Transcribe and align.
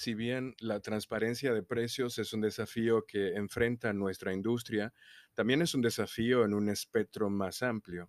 Si 0.00 0.14
bien 0.14 0.54
la 0.60 0.80
transparencia 0.80 1.52
de 1.52 1.62
precios 1.62 2.18
es 2.18 2.32
un 2.32 2.40
desafío 2.40 3.04
que 3.06 3.34
enfrenta 3.34 3.92
nuestra 3.92 4.32
industria, 4.32 4.94
también 5.34 5.60
es 5.60 5.74
un 5.74 5.82
desafío 5.82 6.42
en 6.46 6.54
un 6.54 6.70
espectro 6.70 7.28
más 7.28 7.62
amplio. 7.62 8.08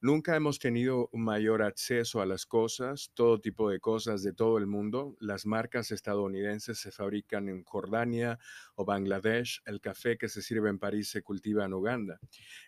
Nunca 0.00 0.34
hemos 0.34 0.58
tenido 0.58 1.08
mayor 1.12 1.62
acceso 1.62 2.20
a 2.20 2.26
las 2.26 2.44
cosas, 2.44 3.12
todo 3.14 3.38
tipo 3.38 3.70
de 3.70 3.78
cosas 3.78 4.24
de 4.24 4.32
todo 4.32 4.58
el 4.58 4.66
mundo. 4.66 5.14
Las 5.20 5.46
marcas 5.46 5.92
estadounidenses 5.92 6.80
se 6.80 6.90
fabrican 6.90 7.48
en 7.48 7.62
Jordania 7.62 8.40
o 8.74 8.84
Bangladesh, 8.84 9.62
el 9.64 9.80
café 9.80 10.18
que 10.18 10.28
se 10.28 10.42
sirve 10.42 10.70
en 10.70 10.80
París 10.80 11.08
se 11.08 11.22
cultiva 11.22 11.64
en 11.64 11.72
Uganda. 11.72 12.18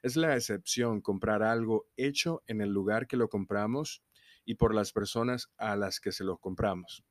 Es 0.00 0.14
la 0.14 0.36
excepción 0.36 1.00
comprar 1.00 1.42
algo 1.42 1.88
hecho 1.96 2.44
en 2.46 2.60
el 2.60 2.70
lugar 2.70 3.08
que 3.08 3.16
lo 3.16 3.28
compramos 3.28 4.04
y 4.44 4.54
por 4.54 4.76
las 4.76 4.92
personas 4.92 5.50
a 5.56 5.74
las 5.74 5.98
que 5.98 6.12
se 6.12 6.22
lo 6.22 6.38
compramos. 6.38 7.04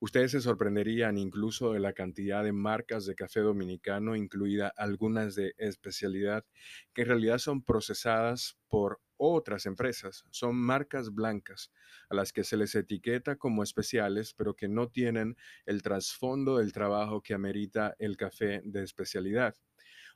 Ustedes 0.00 0.30
se 0.30 0.40
sorprenderían 0.40 1.18
incluso 1.18 1.72
de 1.72 1.80
la 1.80 1.92
cantidad 1.92 2.44
de 2.44 2.52
marcas 2.52 3.04
de 3.04 3.16
café 3.16 3.40
dominicano, 3.40 4.14
incluida 4.14 4.72
algunas 4.76 5.34
de 5.34 5.54
especialidad, 5.58 6.44
que 6.94 7.02
en 7.02 7.08
realidad 7.08 7.38
son 7.38 7.62
procesadas 7.62 8.56
por 8.68 9.00
otras 9.16 9.66
empresas. 9.66 10.24
Son 10.30 10.54
marcas 10.54 11.12
blancas 11.12 11.72
a 12.08 12.14
las 12.14 12.32
que 12.32 12.44
se 12.44 12.56
les 12.56 12.76
etiqueta 12.76 13.34
como 13.34 13.64
especiales, 13.64 14.34
pero 14.34 14.54
que 14.54 14.68
no 14.68 14.88
tienen 14.88 15.36
el 15.66 15.82
trasfondo 15.82 16.58
del 16.58 16.72
trabajo 16.72 17.20
que 17.20 17.34
amerita 17.34 17.96
el 17.98 18.16
café 18.16 18.62
de 18.64 18.84
especialidad. 18.84 19.56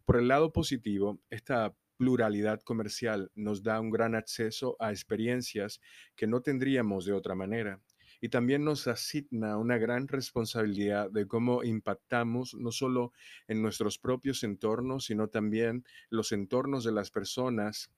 Por 0.04 0.16
el 0.16 0.28
lado 0.28 0.52
positivo, 0.52 1.20
esta 1.28 1.74
pluralidad 1.96 2.60
comercial 2.62 3.32
nos 3.34 3.64
da 3.64 3.80
un 3.80 3.90
gran 3.90 4.14
acceso 4.14 4.76
a 4.78 4.90
experiencias 4.90 5.80
que 6.14 6.28
no 6.28 6.40
tendríamos 6.40 7.04
de 7.04 7.12
otra 7.12 7.34
manera 7.34 7.80
y 8.24 8.28
también 8.28 8.64
nos 8.64 8.86
asigna 8.86 9.56
una 9.56 9.78
gran 9.78 10.06
responsabilidad 10.06 11.10
de 11.10 11.26
cómo 11.26 11.64
impactamos 11.64 12.54
no 12.54 12.70
solo 12.70 13.12
en 13.48 13.60
nuestros 13.60 13.98
propios 13.98 14.44
entornos, 14.44 15.06
sino 15.06 15.26
también 15.26 15.84
los 16.08 16.30
entornos 16.30 16.84
de 16.84 16.92
las 16.92 17.10
personas 17.10 17.90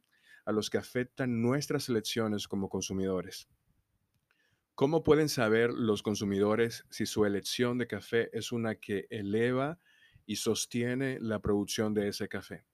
a 0.47 0.53
los 0.53 0.71
que 0.71 0.79
afectan 0.79 1.43
nuestras 1.43 1.91
elecciones 1.91 2.49
como 2.49 2.71
consumidores. 2.71 3.51
¿Cómo 4.75 5.05
pueden 5.05 5.29
saber 5.29 5.75
los 5.75 6.03
consumidores 6.03 6.87
si 6.89 7.05
su 7.05 7.27
elección 7.27 7.77
de 7.77 7.87
café 7.87 8.31
es 8.33 8.51
una 8.51 8.77
que 8.77 9.07
eleva 9.11 9.79
y 10.25 10.37
sostiene 10.37 11.19
la 11.21 11.41
producción 11.41 11.93
de 11.93 12.09
ese 12.09 12.29
café? 12.29 12.65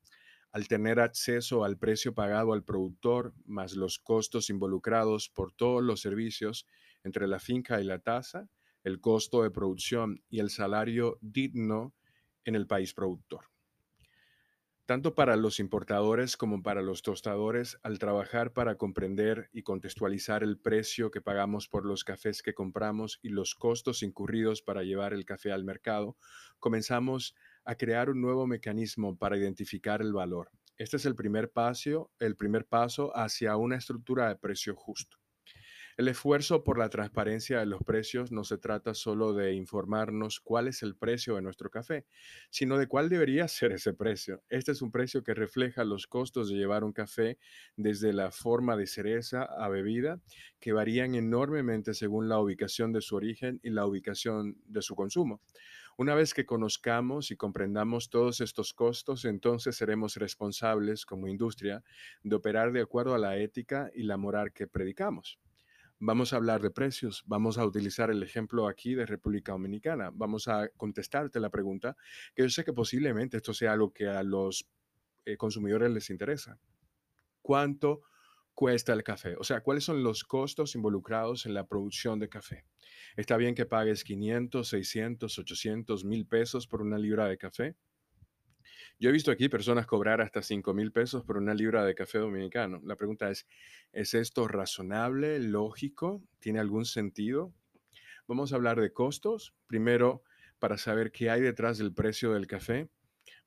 Al 0.52 0.69
tener 0.69 1.00
acceso 1.00 1.64
al 1.64 1.78
precio 1.78 2.14
pagado 2.14 2.52
al 2.52 2.62
productor, 2.62 3.34
más 3.44 3.74
los 3.74 3.98
costos 3.98 4.50
involucrados 4.50 5.28
por 5.28 5.52
todos 5.52 5.83
los 5.83 6.00
servicios, 6.00 6.67
entre 7.04 7.26
la 7.26 7.38
finca 7.38 7.80
y 7.80 7.84
la 7.84 7.98
tasa, 7.98 8.48
el 8.84 9.00
costo 9.00 9.42
de 9.42 9.50
producción 9.50 10.22
y 10.28 10.40
el 10.40 10.50
salario 10.50 11.18
digno 11.20 11.94
en 12.44 12.54
el 12.54 12.66
país 12.66 12.94
productor. 12.94 13.46
Tanto 14.90 15.14
para 15.14 15.36
los 15.36 15.60
importadores 15.60 16.36
como 16.36 16.64
para 16.64 16.82
los 16.82 17.02
tostadores, 17.02 17.78
al 17.84 18.00
trabajar 18.00 18.52
para 18.52 18.74
comprender 18.74 19.48
y 19.52 19.62
contextualizar 19.62 20.42
el 20.42 20.58
precio 20.58 21.12
que 21.12 21.20
pagamos 21.20 21.68
por 21.68 21.86
los 21.86 22.02
cafés 22.02 22.42
que 22.42 22.54
compramos 22.54 23.20
y 23.22 23.28
los 23.28 23.54
costos 23.54 24.02
incurridos 24.02 24.62
para 24.62 24.82
llevar 24.82 25.12
el 25.12 25.24
café 25.24 25.52
al 25.52 25.62
mercado, 25.62 26.16
comenzamos 26.58 27.36
a 27.64 27.76
crear 27.76 28.10
un 28.10 28.20
nuevo 28.20 28.48
mecanismo 28.48 29.16
para 29.16 29.36
identificar 29.36 30.02
el 30.02 30.12
valor. 30.12 30.50
Este 30.76 30.96
es 30.96 31.06
el 31.06 31.14
primer 31.14 31.52
paso, 31.52 32.10
el 32.18 32.34
primer 32.34 32.66
paso 32.66 33.16
hacia 33.16 33.56
una 33.56 33.76
estructura 33.76 34.28
de 34.28 34.34
precio 34.34 34.74
justo. 34.74 35.19
El 35.96 36.08
esfuerzo 36.08 36.62
por 36.62 36.78
la 36.78 36.88
transparencia 36.88 37.58
de 37.58 37.66
los 37.66 37.83
precios 37.83 38.30
no 38.33 38.44
se 38.44 38.58
trata 38.58 38.94
solo 38.94 39.33
de 39.33 39.55
informarnos 39.55 40.41
cuál 40.41 40.69
es 40.69 40.83
el 40.83 40.96
precio 40.96 41.34
de 41.34 41.42
nuestro 41.42 41.69
café, 41.69 42.06
sino 42.48 42.78
de 42.78 42.86
cuál 42.86 43.08
debería 43.08 43.48
ser 43.48 43.72
ese 43.72 43.92
precio. 43.92 44.42
Este 44.48 44.72
es 44.72 44.83
un 44.83 44.91
precio 44.91 45.22
que 45.22 45.34
refleja 45.34 45.84
los 45.84 46.06
costos 46.06 46.48
de 46.48 46.56
llevar 46.56 46.84
un 46.84 46.92
café 46.92 47.38
desde 47.77 48.12
la 48.12 48.30
forma 48.30 48.77
de 48.77 48.86
cereza 48.86 49.42
a 49.42 49.68
bebida, 49.68 50.20
que 50.61 50.73
varían 50.73 51.14
enormemente 51.14 51.95
según 51.95 52.28
la 52.28 52.39
ubicación 52.39 52.92
de 52.92 53.01
su 53.01 53.17
origen 53.17 53.61
y 53.62 53.70
la 53.70 53.86
ubicación 53.86 54.57
de 54.67 54.83
su 54.83 54.95
consumo. 54.95 55.40
Una 55.96 56.14
vez 56.14 56.33
que 56.33 56.46
conozcamos 56.46 57.30
y 57.30 57.36
comprendamos 57.36 58.08
todos 58.08 58.40
estos 58.40 58.72
costos, 58.72 59.27
entonces 59.27 59.77
seremos 59.77 60.17
responsables 60.17 61.05
como 61.05 61.28
industria 61.28 61.83
de 62.22 62.36
operar 62.36 62.72
de 62.72 62.80
acuerdo 62.80 63.14
a 63.14 63.18
la 63.18 63.36
ética 63.36 63.90
y 63.92 64.05
la 64.05 64.17
moral 64.17 64.52
que 64.52 64.67
predicamos. 64.67 65.39
Vamos 66.02 66.33
a 66.33 66.36
hablar 66.36 66.62
de 66.62 66.70
precios, 66.70 67.22
vamos 67.27 67.58
a 67.58 67.66
utilizar 67.66 68.11
el 68.11 68.22
ejemplo 68.22 68.66
aquí 68.66 68.94
de 68.94 69.05
República 69.05 69.52
Dominicana, 69.52 70.11
vamos 70.14 70.48
a 70.48 70.70
contestarte 70.70 71.38
la 71.40 71.50
pregunta, 71.50 71.94
que 72.34 72.42
yo 72.42 72.48
sé 72.48 72.64
que 72.64 72.72
posiblemente 72.72 73.36
esto 73.36 73.52
sea 73.52 73.74
algo 73.74 73.92
que 73.92 74.08
a 74.08 74.22
los 74.22 74.66
eh, 75.27 75.36
consumidores 75.36 75.90
les 75.90 76.08
interesa. 76.08 76.58
¿Cuánto 77.42 78.00
cuesta 78.55 78.94
el 78.94 79.02
café? 79.02 79.36
O 79.36 79.44
sea, 79.44 79.60
¿cuáles 79.60 79.84
son 79.84 80.02
los 80.02 80.24
costos 80.24 80.74
involucrados 80.74 81.44
en 81.44 81.52
la 81.52 81.66
producción 81.66 82.18
de 82.18 82.30
café? 82.30 82.64
¿Está 83.14 83.36
bien 83.36 83.55
que 83.55 83.66
pagues 83.66 84.02
500, 84.02 84.66
600, 84.66 85.39
800, 85.39 86.05
mil 86.06 86.27
pesos 86.27 86.66
por 86.66 86.80
una 86.80 86.96
libra 86.96 87.28
de 87.28 87.36
café? 87.36 87.77
Yo 89.00 89.08
he 89.08 89.12
visto 89.12 89.30
aquí 89.30 89.48
personas 89.48 89.86
cobrar 89.86 90.20
hasta 90.20 90.42
5 90.42 90.74
mil 90.74 90.92
pesos 90.92 91.24
por 91.24 91.38
una 91.38 91.55
libra 91.55 91.86
de 91.86 91.94
café 91.94 92.18
dominicano. 92.18 92.83
La 92.84 92.96
pregunta 92.96 93.30
es, 93.30 93.46
¿es 93.92 94.12
esto 94.12 94.46
razonable, 94.46 95.38
lógico? 95.38 96.22
¿Tiene 96.38 96.58
algún 96.58 96.84
sentido? 96.84 97.55
Vamos 98.28 98.52
a 98.52 98.56
hablar 98.56 98.78
de 98.78 98.92
costos. 98.92 99.55
Primero, 99.66 100.22
para 100.58 100.77
saber 100.77 101.12
qué 101.12 101.30
hay 101.30 101.40
detrás 101.40 101.78
del 101.78 101.94
precio 101.94 102.34
del 102.34 102.46
café, 102.46 102.90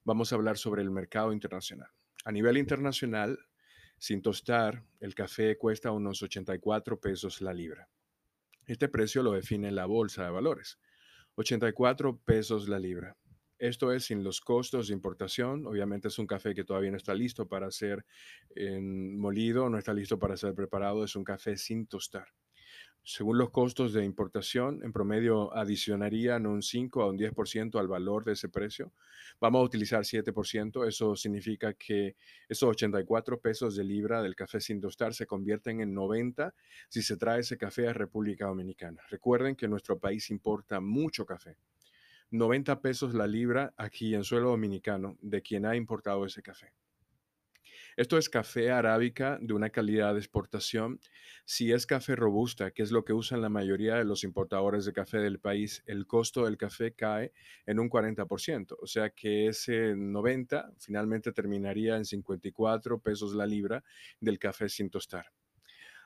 vamos 0.03 0.31
a 0.31 0.38
hablar 0.38 0.58
sobre 0.58 0.81
el 0.81 0.90
mercado 0.90 1.31
internacional. 1.31 1.92
A 2.25 2.31
nivel 2.31 2.58
internacional, 2.58 3.38
sin 4.00 4.24
tostar, 4.24 4.84
el 5.02 5.13
café 5.13 5.56
cuesta 5.59 5.92
unos 5.92 6.24
84 6.24 7.00
pesos 7.00 7.42
la 7.42 7.53
libra. 7.53 7.88
Este 8.66 8.90
precio 8.90 9.22
lo 9.22 9.34
define 9.34 9.72
la 9.72 9.86
bolsa 9.86 10.24
de 10.24 10.31
valores. 10.31 10.80
84 11.36 12.18
pesos 12.25 12.68
la 12.68 12.80
libra. 12.80 13.16
Esto 13.63 13.94
es 13.94 14.03
sin 14.03 14.25
los 14.25 14.41
costos 14.41 14.90
de 14.90 14.94
importación. 14.94 15.66
Obviamente 15.66 16.09
es 16.09 16.19
un 16.19 16.28
café 16.28 16.53
que 16.53 16.66
todavía 16.66 16.91
no 16.91 16.97
está 16.97 17.13
listo 17.13 17.47
para 17.47 17.72
ser 17.72 18.06
molido, 18.57 19.69
no 19.69 19.78
está 19.78 19.94
listo 19.94 20.19
para 20.19 20.35
ser 20.35 20.53
preparado. 20.53 21.06
Es 21.06 21.16
un 21.16 21.24
café 21.24 21.56
sin 21.56 21.88
tostar. 21.88 22.28
Según 23.03 23.38
los 23.38 23.51
costos 23.51 23.94
de 23.94 24.03
importación, 24.03 24.84
en 24.84 24.91
promedio 24.91 25.56
adicionarían 25.56 26.46
un 26.46 26.62
5 26.62 27.03
a 27.03 27.09
un 27.09 27.18
10% 27.18 27.79
al 27.79 27.88
valor 27.88 28.25
de 28.25 28.34
ese 28.34 28.50
precio. 28.50 28.91
Vamos 29.40 29.62
a 29.62 29.63
utilizar 29.63 30.03
7%. 30.03 30.85
Eso 30.85 31.16
significa 31.16 31.74
que 31.74 32.18
esos 32.50 32.68
84 32.68 33.40
pesos 33.40 33.78
de 33.78 33.85
libra 33.85 34.22
del 34.22 34.35
café 34.35 34.59
sin 34.59 34.81
tostar 34.81 35.13
se 35.13 35.25
convierten 35.25 35.80
en 35.80 35.94
90 35.94 36.53
si 36.90 37.01
se 37.01 37.16
trae 37.16 37.40
ese 37.40 37.57
café 37.57 37.88
a 37.88 37.94
República 37.94 38.47
Dominicana. 38.47 39.01
Recuerden 39.09 39.56
que 39.56 39.69
nuestro 39.69 39.97
país 40.00 40.30
importa 40.31 40.81
mucho 40.81 41.25
café. 41.25 41.56
90 42.34 42.82
pesos 42.82 43.14
la 43.14 43.28
libra 43.28 43.76
aquí 43.78 44.16
en 44.16 44.24
suelo 44.24 44.50
dominicano 44.50 45.18
de 45.22 45.44
quien 45.44 45.68
ha 45.68 45.76
importado 45.76 46.26
ese 46.26 46.42
café. 46.42 46.74
Esto 47.96 48.18
es 48.18 48.28
café 48.28 48.72
arábica 48.72 49.38
de 49.40 49.54
una 49.54 49.70
calidad 49.70 50.14
de 50.14 50.20
exportación. 50.20 51.00
Si 51.46 51.72
es 51.72 51.86
café 51.86 52.16
robusta, 52.16 52.72
que 52.72 52.82
es 52.82 52.92
lo 52.92 53.06
que 53.06 53.14
usan 53.14 53.44
la 53.44 53.50
mayoría 53.50 53.94
de 53.96 54.04
los 54.04 54.24
importadores 54.24 54.84
de 54.86 54.94
café 54.94 55.20
del 55.20 55.40
país, 55.40 55.84
el 55.86 56.08
costo 56.08 56.46
del 56.46 56.58
café 56.58 56.94
cae 56.94 57.34
en 57.68 57.80
un 57.80 57.88
40%. 57.88 58.78
O 58.82 58.88
sea 58.88 59.12
que 59.12 59.46
ese 59.46 59.96
90 59.96 60.74
finalmente 60.80 61.32
terminaría 61.34 61.98
en 61.98 62.06
54 62.06 63.00
pesos 63.00 63.36
la 63.36 63.46
libra 63.46 63.84
del 64.20 64.40
café 64.40 64.70
sin 64.70 64.90
tostar. 64.90 65.32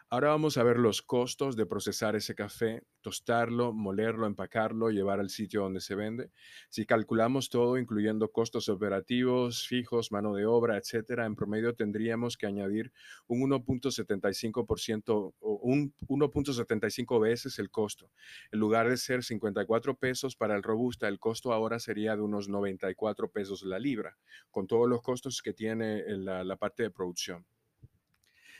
Ahora 0.10 0.30
vamos 0.30 0.58
a 0.58 0.64
ver 0.64 0.78
los 0.78 1.02
costos 1.02 1.58
de 1.58 1.66
procesar 1.66 2.16
ese 2.16 2.34
café, 2.34 2.82
tostarlo, 3.02 3.74
molerlo, 3.74 4.26
empacarlo, 4.26 4.90
llevar 4.90 5.20
al 5.20 5.30
sitio 5.30 5.64
donde 5.64 5.82
se 5.82 5.96
vende. 5.96 6.32
Si 6.70 6.86
calculamos 6.86 7.50
todo, 7.50 7.78
incluyendo 7.78 8.32
costos 8.32 8.70
operativos, 8.70 9.68
fijos, 9.68 10.14
mano 10.14 10.34
de 10.34 10.46
obra, 10.46 10.78
etcétera, 10.78 11.26
en 11.26 11.36
promedio 11.36 11.76
tendríamos 11.76 12.38
que 12.38 12.48
añadir 12.48 12.94
un 13.28 13.42
1.75% 13.42 15.34
o 15.38 15.60
un 15.62 15.94
1.75 16.08 17.20
veces 17.20 17.60
el 17.60 17.70
costo. 17.70 18.10
En 18.54 18.62
lugar 18.62 18.88
de 18.88 18.96
ser 18.96 19.26
54 19.26 19.96
pesos 19.96 20.38
para 20.38 20.56
el 20.56 20.64
robusta, 20.64 21.10
el 21.10 21.20
costo 21.20 21.52
ahora 21.52 21.80
sería 21.80 22.16
de 22.16 22.22
unos 22.22 22.48
94 22.48 23.30
pesos 23.30 23.62
la 23.64 23.78
libra, 23.78 24.18
con 24.52 24.68
todos 24.68 24.88
los 24.88 25.02
costos 25.02 25.42
que 25.42 25.52
tiene 25.52 26.02
la, 26.08 26.46
la 26.46 26.56
parte 26.56 26.84
de 26.84 26.92
producción. 26.92 27.46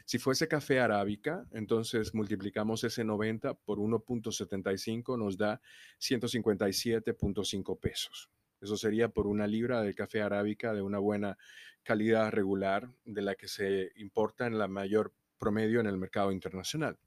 Si 0.08 0.20
fuese 0.20 0.48
café 0.48 0.80
arábica, 0.80 1.46
entonces 1.52 2.14
multiplicamos 2.14 2.82
ese 2.86 3.04
90 3.04 3.56
por 3.56 3.80
1.75, 3.80 5.20
nos 5.20 5.38
da 5.38 5.60
157.5 6.00 7.78
pesos. 7.78 8.30
Eso 8.62 8.78
sería 8.78 9.10
por 9.10 9.28
una 9.28 9.48
libra 9.48 9.82
de 9.82 9.94
café 9.94 10.22
arábica 10.22 10.74
de 10.74 10.82
una 10.82 11.00
buena 11.00 11.38
calidad 11.84 12.32
regular, 12.32 12.90
de 13.04 13.22
la 13.22 13.36
que 13.36 13.50
se 13.50 13.92
importa 13.98 14.48
en 14.48 14.58
la 14.58 14.70
mayor 14.70 15.14
promedio 15.38 15.82
en 15.82 15.88
el 15.88 15.98
mercado 15.98 16.32
internacional. 16.32 16.98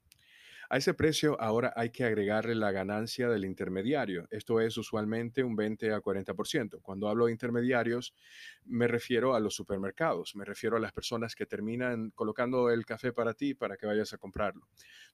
A 0.73 0.77
ese 0.77 0.93
precio 0.93 1.35
ahora 1.41 1.73
hay 1.75 1.89
que 1.89 2.05
agregarle 2.05 2.55
la 2.55 2.71
ganancia 2.71 3.27
del 3.27 3.43
intermediario. 3.43 4.25
Esto 4.31 4.61
es 4.61 4.77
usualmente 4.77 5.43
un 5.43 5.53
20 5.53 5.91
a 5.91 5.99
40%. 5.99 6.79
Cuando 6.81 7.09
hablo 7.09 7.25
de 7.25 7.33
intermediarios, 7.33 8.15
me 8.63 8.87
refiero 8.87 9.35
a 9.35 9.41
los 9.41 9.53
supermercados, 9.53 10.33
me 10.33 10.45
refiero 10.45 10.77
a 10.77 10.79
las 10.79 10.93
personas 10.93 11.35
que 11.35 11.45
terminan 11.45 12.11
colocando 12.11 12.69
el 12.69 12.85
café 12.85 13.11
para 13.11 13.33
ti 13.33 13.53
para 13.53 13.75
que 13.75 13.85
vayas 13.85 14.13
a 14.13 14.17
comprarlo. 14.17 14.69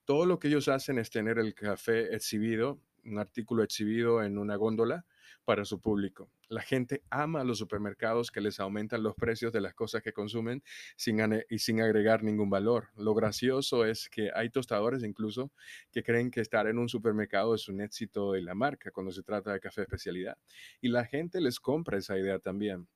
Todo 0.06 0.28
lo 0.28 0.38
que 0.38 0.50
ellos 0.50 0.68
hacen 0.68 1.00
es 1.00 1.10
tener 1.10 1.40
el 1.40 1.56
café 1.56 2.14
exhibido, 2.14 2.80
un 3.04 3.18
artículo 3.18 3.64
exhibido 3.64 4.22
en 4.22 4.38
una 4.38 4.58
góndola 4.58 5.08
para 5.46 5.66
su 5.66 5.80
público. 5.80 6.30
La 6.50 6.62
gente 6.62 7.04
ama 7.10 7.44
los 7.44 7.58
supermercados 7.58 8.32
que 8.32 8.42
les 8.42 8.60
aumentan 8.60 9.04
los 9.04 9.16
precios 9.16 9.52
de 9.52 9.62
las 9.62 9.74
cosas 9.74 10.02
que 10.02 10.14
consumen 10.14 10.64
sin, 10.96 11.20
y 11.50 11.60
sin 11.60 11.82
agregar 11.82 12.24
ningún 12.24 12.50
valor. 12.50 12.90
Lo 12.96 13.14
gracioso 13.14 13.86
es 13.86 14.10
que 14.10 14.32
hay 14.34 14.50
tostadores 14.50 15.04
incluso 15.04 15.52
que 15.92 16.04
creen 16.04 16.32
que 16.32 16.42
estar 16.42 16.68
en 16.68 16.78
un 16.78 16.90
supermercado 16.90 17.56
es 17.56 17.68
un 17.68 17.82
éxito 17.82 18.32
de 18.32 18.42
la 18.42 18.56
marca 18.56 18.92
cuando 18.92 19.12
se 19.12 19.24
trata 19.24 19.54
de 19.54 19.60
café 19.60 19.82
especialidad. 19.82 20.38
Y 20.82 20.90
la 20.90 21.06
gente 21.06 21.42
les 21.42 21.60
compra 21.60 21.98
esa 21.98 22.18
idea 22.18 22.40
también. 22.40 22.88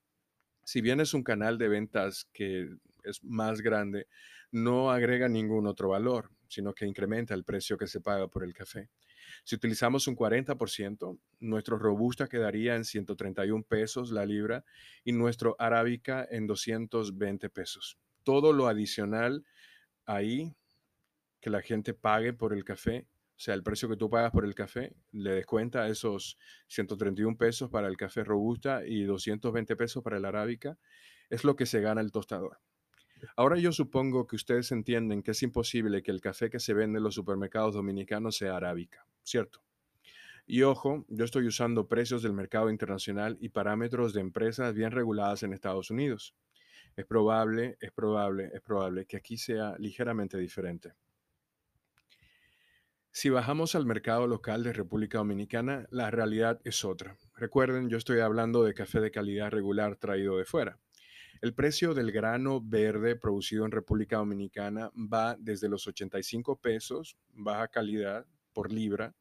Si 0.63 0.81
bien 0.81 0.99
es 0.99 1.13
un 1.13 1.23
canal 1.23 1.57
de 1.57 1.67
ventas 1.67 2.27
que 2.31 2.69
es 3.03 3.23
más 3.23 3.61
grande, 3.61 4.07
no 4.51 4.91
agrega 4.91 5.27
ningún 5.27 5.67
otro 5.67 5.89
valor, 5.89 6.31
sino 6.47 6.73
que 6.73 6.85
incrementa 6.85 7.33
el 7.33 7.43
precio 7.43 7.77
que 7.77 7.87
se 7.87 8.01
paga 8.01 8.27
por 8.27 8.43
el 8.43 8.53
café. 8.53 8.89
Si 9.43 9.55
utilizamos 9.55 10.07
un 10.07 10.15
40%, 10.15 11.19
nuestro 11.39 11.77
robusta 11.77 12.27
quedaría 12.27 12.75
en 12.75 12.85
131 12.85 13.63
pesos 13.63 14.11
la 14.11 14.25
libra 14.25 14.65
y 15.03 15.13
nuestro 15.13 15.55
arábica 15.57 16.27
en 16.29 16.47
220 16.47 17.49
pesos. 17.49 17.97
Todo 18.23 18.53
lo 18.53 18.67
adicional 18.67 19.45
ahí 20.05 20.53
que 21.39 21.49
la 21.49 21.61
gente 21.61 21.93
pague 21.93 22.33
por 22.33 22.53
el 22.53 22.63
café, 22.63 23.07
o 23.09 23.43
sea, 23.43 23.55
el 23.55 23.63
precio 23.63 23.89
que 23.89 23.97
tú 23.97 24.09
pagas 24.09 24.31
por 24.31 24.45
el 24.45 24.53
café, 24.53 24.95
le 25.11 25.31
descuenta 25.31 25.87
esos 25.87 26.37
131 26.67 27.35
pesos 27.37 27.69
para 27.69 27.87
el 27.87 27.97
café 27.97 28.23
robusta 28.23 28.85
y 28.85 29.03
220 29.03 29.75
pesos 29.75 30.03
para 30.03 30.17
el 30.17 30.25
arábica, 30.25 30.77
es 31.29 31.43
lo 31.43 31.55
que 31.55 31.65
se 31.65 31.81
gana 31.81 32.01
el 32.01 32.11
tostador. 32.11 32.59
Ahora 33.35 33.57
yo 33.57 33.71
supongo 33.71 34.27
que 34.27 34.35
ustedes 34.35 34.71
entienden 34.71 35.23
que 35.23 35.31
es 35.31 35.43
imposible 35.43 36.03
que 36.03 36.11
el 36.11 36.21
café 36.21 36.49
que 36.49 36.59
se 36.59 36.73
vende 36.73 36.97
en 36.97 37.03
los 37.03 37.15
supermercados 37.15 37.75
dominicanos 37.75 38.37
sea 38.37 38.55
arábica, 38.57 39.05
¿cierto? 39.23 39.63
Y 40.45 40.63
ojo, 40.63 41.05
yo 41.07 41.23
estoy 41.23 41.47
usando 41.47 41.87
precios 41.87 42.23
del 42.23 42.33
mercado 42.33 42.69
internacional 42.69 43.37
y 43.39 43.49
parámetros 43.49 44.13
de 44.13 44.21
empresas 44.21 44.73
bien 44.73 44.91
reguladas 44.91 45.43
en 45.43 45.53
Estados 45.53 45.91
Unidos. 45.91 46.35
Es 46.95 47.05
probable, 47.05 47.77
es 47.79 47.91
probable, 47.91 48.49
es 48.53 48.61
probable 48.61 49.05
que 49.05 49.17
aquí 49.17 49.37
sea 49.37 49.75
ligeramente 49.77 50.37
diferente. 50.37 50.93
Si 53.13 53.29
bajamos 53.29 53.75
al 53.75 53.85
mercado 53.85 54.25
local 54.25 54.63
de 54.63 54.71
República 54.71 55.17
Dominicana, 55.17 55.85
la 55.89 56.11
realidad 56.11 56.61
es 56.63 56.85
otra. 56.85 57.17
Recuerden, 57.35 57.89
yo 57.89 57.97
estoy 57.97 58.19
hablando 58.19 58.63
de 58.63 58.73
café 58.73 59.01
de 59.01 59.11
calidad 59.11 59.51
regular 59.51 59.97
traído 59.97 60.37
de 60.37 60.45
fuera. 60.45 60.79
El 61.41 61.55
precio 61.55 61.95
del 61.95 62.11
grano 62.11 62.61
verde 62.61 63.15
producido 63.15 63.65
en 63.65 63.71
República 63.71 64.17
Dominicana 64.17 64.91
va 64.95 65.35
desde 65.39 65.69
los 65.69 65.87
85 65.87 66.61
pesos, 66.61 67.17
baja 67.33 67.67
calidad, 67.67 68.27
por 68.53 68.71
libra, 68.71 69.15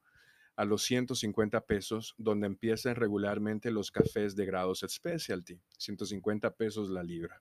a 0.54 0.66
los 0.66 0.82
150 0.82 1.64
pesos, 1.64 2.14
donde 2.18 2.46
empiezan 2.46 2.96
regularmente 2.96 3.70
los 3.70 3.90
cafés 3.90 4.36
de 4.36 4.44
grados 4.44 4.84
specialty, 4.86 5.62
150 5.78 6.54
pesos 6.56 6.90
la 6.90 7.02
libra. 7.02 7.40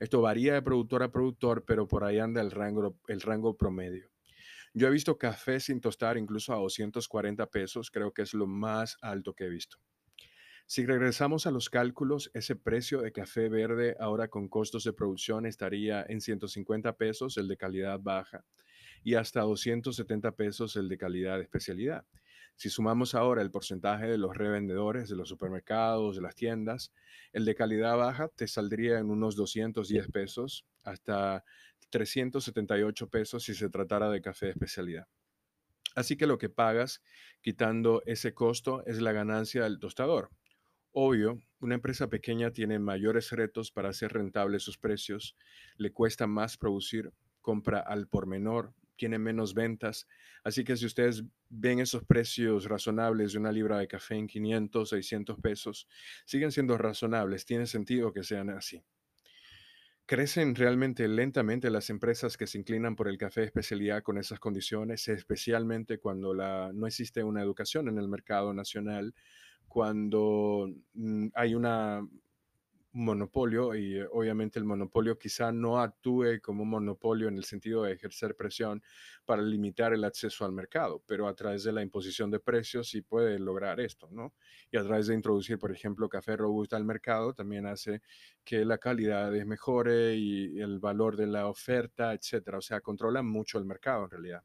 Esto 0.00 0.22
varía 0.22 0.54
de 0.54 0.62
productor 0.62 1.02
a 1.02 1.12
productor, 1.12 1.66
pero 1.66 1.86
por 1.86 2.02
ahí 2.02 2.18
anda 2.18 2.40
el 2.40 2.52
rango, 2.52 2.98
el 3.08 3.20
rango 3.20 3.54
promedio. 3.58 4.10
Yo 4.72 4.88
he 4.88 4.90
visto 4.90 5.18
café 5.18 5.60
sin 5.60 5.82
tostar 5.82 6.16
incluso 6.16 6.54
a 6.54 6.56
240 6.56 7.44
pesos, 7.50 7.90
creo 7.90 8.14
que 8.14 8.22
es 8.22 8.32
lo 8.32 8.46
más 8.46 8.96
alto 9.02 9.34
que 9.34 9.44
he 9.44 9.50
visto. 9.50 9.76
Si 10.68 10.84
regresamos 10.84 11.46
a 11.46 11.52
los 11.52 11.70
cálculos, 11.70 12.28
ese 12.34 12.56
precio 12.56 13.00
de 13.00 13.12
café 13.12 13.48
verde 13.48 13.94
ahora 14.00 14.26
con 14.26 14.48
costos 14.48 14.82
de 14.82 14.92
producción 14.92 15.46
estaría 15.46 16.04
en 16.08 16.20
150 16.20 16.96
pesos, 16.96 17.36
el 17.36 17.46
de 17.46 17.56
calidad 17.56 18.00
baja, 18.00 18.44
y 19.04 19.14
hasta 19.14 19.42
270 19.42 20.32
pesos 20.32 20.74
el 20.74 20.88
de 20.88 20.98
calidad 20.98 21.36
de 21.36 21.44
especialidad. 21.44 22.04
Si 22.56 22.68
sumamos 22.68 23.14
ahora 23.14 23.42
el 23.42 23.52
porcentaje 23.52 24.08
de 24.08 24.18
los 24.18 24.36
revendedores, 24.36 25.08
de 25.08 25.14
los 25.14 25.28
supermercados, 25.28 26.16
de 26.16 26.22
las 26.22 26.34
tiendas, 26.34 26.92
el 27.32 27.44
de 27.44 27.54
calidad 27.54 27.96
baja 27.96 28.28
te 28.34 28.48
saldría 28.48 28.98
en 28.98 29.08
unos 29.10 29.36
210 29.36 30.08
pesos 30.08 30.66
hasta 30.82 31.44
378 31.90 33.08
pesos 33.08 33.44
si 33.44 33.54
se 33.54 33.68
tratara 33.68 34.10
de 34.10 34.20
café 34.20 34.46
de 34.46 34.52
especialidad. 34.52 35.06
Así 35.94 36.16
que 36.16 36.26
lo 36.26 36.38
que 36.38 36.48
pagas 36.48 37.02
quitando 37.40 38.02
ese 38.04 38.34
costo 38.34 38.84
es 38.84 39.00
la 39.00 39.12
ganancia 39.12 39.62
del 39.62 39.78
tostador. 39.78 40.30
Obvio, 40.98 41.42
una 41.60 41.74
empresa 41.74 42.08
pequeña 42.08 42.52
tiene 42.52 42.78
mayores 42.78 43.30
retos 43.30 43.70
para 43.70 43.90
hacer 43.90 44.14
rentables 44.14 44.62
sus 44.62 44.78
precios, 44.78 45.36
le 45.76 45.92
cuesta 45.92 46.26
más 46.26 46.56
producir, 46.56 47.12
compra 47.42 47.80
al 47.80 48.08
por 48.08 48.26
menor, 48.26 48.72
tiene 48.96 49.18
menos 49.18 49.52
ventas. 49.52 50.08
Así 50.42 50.64
que 50.64 50.74
si 50.74 50.86
ustedes 50.86 51.22
ven 51.50 51.80
esos 51.80 52.02
precios 52.06 52.64
razonables 52.64 53.34
de 53.34 53.38
una 53.38 53.52
libra 53.52 53.76
de 53.76 53.88
café 53.88 54.14
en 54.14 54.26
500, 54.26 54.88
600 54.88 55.38
pesos, 55.38 55.86
siguen 56.24 56.50
siendo 56.50 56.78
razonables, 56.78 57.44
tiene 57.44 57.66
sentido 57.66 58.10
que 58.10 58.22
sean 58.22 58.48
así. 58.48 58.82
Crecen 60.06 60.54
realmente 60.54 61.06
lentamente 61.08 61.68
las 61.68 61.90
empresas 61.90 62.38
que 62.38 62.46
se 62.46 62.56
inclinan 62.56 62.96
por 62.96 63.08
el 63.08 63.18
café 63.18 63.42
especialidad 63.42 64.02
con 64.02 64.16
esas 64.16 64.38
condiciones, 64.38 65.08
especialmente 65.08 65.98
cuando 65.98 66.32
no 66.72 66.86
existe 66.86 67.22
una 67.22 67.42
educación 67.42 67.88
en 67.88 67.98
el 67.98 68.08
mercado 68.08 68.54
nacional 68.54 69.12
cuando 69.76 70.72
mm, 70.94 71.26
hay 71.34 71.54
una 71.54 72.00
monopolio 72.92 73.74
y 73.74 73.98
eh, 73.98 74.06
obviamente 74.10 74.58
el 74.58 74.64
monopolio 74.64 75.18
quizá 75.18 75.52
no 75.52 75.78
actúe 75.82 76.40
como 76.42 76.62
un 76.62 76.70
monopolio 76.70 77.28
en 77.28 77.36
el 77.36 77.44
sentido 77.44 77.82
de 77.82 77.92
ejercer 77.92 78.34
presión 78.34 78.82
para 79.26 79.42
limitar 79.42 79.92
el 79.92 80.02
acceso 80.04 80.46
al 80.46 80.52
mercado, 80.52 81.02
pero 81.06 81.28
a 81.28 81.34
través 81.34 81.62
de 81.62 81.72
la 81.72 81.82
imposición 81.82 82.30
de 82.30 82.40
precios 82.40 82.88
sí 82.88 83.02
puede 83.02 83.38
lograr 83.38 83.78
esto, 83.78 84.08
¿no? 84.10 84.32
Y 84.72 84.78
a 84.78 84.82
través 84.82 85.08
de 85.08 85.14
introducir, 85.14 85.58
por 85.58 85.70
ejemplo, 85.70 86.08
café 86.08 86.38
robusta 86.38 86.78
al 86.78 86.84
mercado 86.86 87.34
también 87.34 87.66
hace 87.66 88.00
que 88.46 88.64
la 88.64 88.78
calidad 88.78 89.30
mejore 89.44 90.16
y 90.16 90.58
el 90.58 90.78
valor 90.78 91.18
de 91.18 91.26
la 91.26 91.48
oferta, 91.48 92.14
etcétera. 92.14 92.56
O 92.56 92.62
sea, 92.62 92.80
controla 92.80 93.20
mucho 93.20 93.58
el 93.58 93.66
mercado 93.66 94.04
en 94.04 94.10
realidad. 94.10 94.42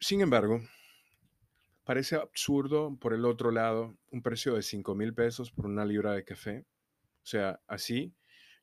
Sin 0.00 0.22
embargo, 0.22 0.58
Parece 1.92 2.16
absurdo, 2.16 2.96
por 2.98 3.12
el 3.12 3.26
otro 3.26 3.50
lado, 3.50 3.94
un 4.10 4.22
precio 4.22 4.54
de 4.54 4.62
5 4.62 4.94
mil 4.94 5.12
pesos 5.12 5.50
por 5.50 5.66
una 5.66 5.84
libra 5.84 6.14
de 6.14 6.24
café. 6.24 6.64
O 7.22 7.26
sea, 7.26 7.60
así 7.66 8.14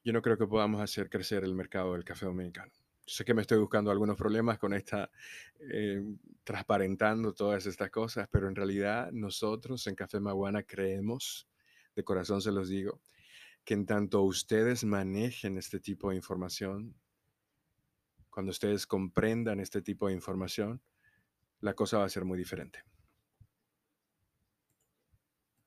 yo 0.04 0.14
no 0.14 0.24
creo 0.24 0.36
que 0.36 0.48
podamos 0.48 0.82
hacer 0.82 1.12
crecer 1.12 1.44
el 1.44 1.54
mercado 1.54 1.94
del 1.94 2.04
café 2.04 2.26
dominicano. 2.26 2.72
sé 3.06 3.24
que 3.24 3.36
me 3.36 3.44
estoy 3.44 3.60
buscando 3.60 3.92
algunos 3.92 4.18
problemas 4.18 4.58
con 4.58 4.74
esta, 4.74 5.12
eh, 5.60 6.04
transparentando 6.44 7.32
todas 7.36 7.68
estas 7.68 7.92
cosas, 7.92 8.28
pero 8.32 8.48
en 8.48 8.56
realidad 8.56 9.12
nosotros 9.12 9.86
en 9.86 9.94
Café 9.94 10.20
Maguana 10.20 10.64
creemos, 10.64 11.48
de 11.96 12.04
corazón 12.04 12.42
se 12.42 12.52
los 12.52 12.68
digo, 12.68 13.00
que 13.64 13.76
en 13.76 13.86
tanto 13.86 14.24
ustedes 14.24 14.84
manejen 14.84 15.60
este 15.60 15.80
tipo 15.80 16.10
de 16.10 16.16
información, 16.16 16.96
cuando 18.32 18.50
ustedes 18.50 18.88
comprendan 18.88 19.60
este 19.60 19.84
tipo 19.84 20.08
de 20.08 20.16
información, 20.16 20.82
la 21.60 21.76
cosa 21.76 22.00
va 22.00 22.06
a 22.06 22.10
ser 22.10 22.26
muy 22.26 22.40
diferente. 22.40 22.80